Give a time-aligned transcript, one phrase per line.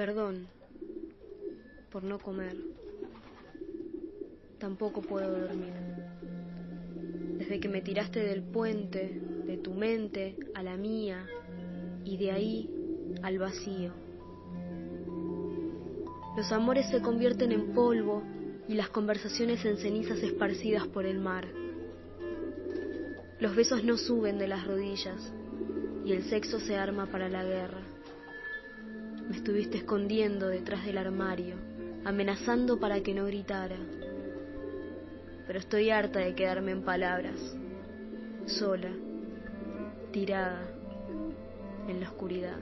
[0.00, 0.46] Perdón
[1.92, 2.56] por no comer.
[4.58, 5.74] Tampoco puedo dormir.
[7.36, 11.26] Desde que me tiraste del puente, de tu mente a la mía,
[12.02, 12.70] y de ahí
[13.22, 13.92] al vacío.
[16.34, 18.22] Los amores se convierten en polvo
[18.68, 21.46] y las conversaciones en cenizas esparcidas por el mar.
[23.38, 25.30] Los besos no suben de las rodillas
[26.06, 27.82] y el sexo se arma para la guerra.
[29.30, 31.54] Me estuviste escondiendo detrás del armario,
[32.04, 33.76] amenazando para que no gritara.
[35.46, 37.38] Pero estoy harta de quedarme en palabras,
[38.46, 38.90] sola,
[40.10, 40.60] tirada
[41.86, 42.58] en la oscuridad.